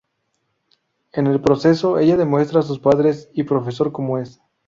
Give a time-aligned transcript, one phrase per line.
[1.13, 4.41] En el proceso, ella demuestra a sus padres y profesor como es.